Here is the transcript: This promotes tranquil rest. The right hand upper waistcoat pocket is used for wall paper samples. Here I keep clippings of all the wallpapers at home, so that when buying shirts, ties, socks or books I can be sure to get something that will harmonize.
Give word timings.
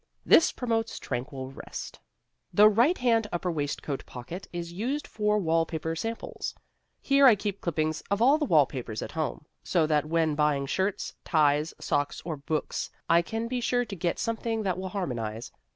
This 0.25 0.51
promotes 0.51 0.97
tranquil 0.97 1.51
rest. 1.51 1.99
The 2.51 2.67
right 2.67 2.97
hand 2.97 3.27
upper 3.31 3.51
waistcoat 3.51 4.03
pocket 4.07 4.47
is 4.51 4.73
used 4.73 5.05
for 5.05 5.37
wall 5.37 5.63
paper 5.67 5.95
samples. 5.95 6.55
Here 6.99 7.27
I 7.27 7.35
keep 7.35 7.61
clippings 7.61 8.01
of 8.09 8.19
all 8.19 8.39
the 8.39 8.45
wallpapers 8.45 9.03
at 9.03 9.11
home, 9.11 9.45
so 9.63 9.85
that 9.85 10.05
when 10.07 10.33
buying 10.33 10.65
shirts, 10.65 11.13
ties, 11.23 11.75
socks 11.79 12.19
or 12.25 12.35
books 12.35 12.89
I 13.07 13.21
can 13.21 13.47
be 13.47 13.61
sure 13.61 13.85
to 13.85 13.95
get 13.95 14.17
something 14.17 14.63
that 14.63 14.75
will 14.79 14.89
harmonize. 14.89 15.51